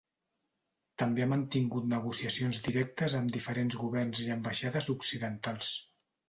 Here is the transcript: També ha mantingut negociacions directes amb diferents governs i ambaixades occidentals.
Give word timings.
També 1.01 1.25
ha 1.25 1.27
mantingut 1.33 1.85
negociacions 1.91 2.61
directes 2.69 3.17
amb 3.19 3.35
diferents 3.37 3.79
governs 3.83 4.23
i 4.25 4.33
ambaixades 4.39 4.91
occidentals. 4.97 5.71